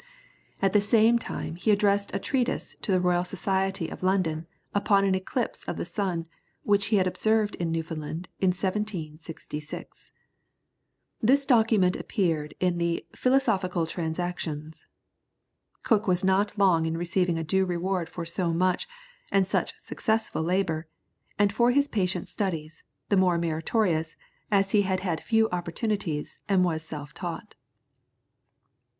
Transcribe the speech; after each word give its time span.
At 0.63 0.73
the 0.73 0.81
same 0.81 1.19
time 1.19 1.57
he 1.57 1.69
addressed 1.69 2.09
a 2.11 2.17
treatise 2.17 2.75
to 2.81 2.91
the 2.91 2.99
Royal 2.99 3.23
Society 3.23 3.87
of 3.87 4.01
London, 4.01 4.47
upon 4.73 5.05
an 5.05 5.13
eclipse 5.13 5.63
of 5.65 5.77
the 5.77 5.85
sun, 5.85 6.25
which 6.63 6.87
he 6.87 6.95
had 6.95 7.05
observed 7.05 7.53
in 7.57 7.71
Newfoundland 7.71 8.27
in 8.39 8.47
1766. 8.47 10.11
This 11.21 11.45
document 11.45 11.95
appeared 11.95 12.55
in 12.59 12.79
the 12.79 13.05
"Philosophical 13.15 13.85
Transactions." 13.85 14.87
Cook 15.83 16.07
was 16.07 16.23
not 16.23 16.57
long 16.57 16.87
in 16.87 16.97
receiving 16.97 17.37
a 17.37 17.43
due 17.43 17.63
reward 17.67 18.09
for 18.09 18.25
so 18.25 18.51
much, 18.51 18.87
and 19.31 19.47
such 19.47 19.75
successful 19.77 20.41
labour, 20.41 20.87
and 21.37 21.53
for 21.53 21.69
his 21.69 21.87
patient 21.87 22.27
studies, 22.27 22.85
the 23.09 23.17
more 23.17 23.37
meritorious, 23.37 24.15
as 24.49 24.71
he 24.71 24.81
had 24.81 25.01
had 25.01 25.23
few 25.23 25.47
opportunities, 25.51 26.39
and 26.49 26.63
was 26.65 26.81
self 26.81 27.13
taught. 27.13 27.53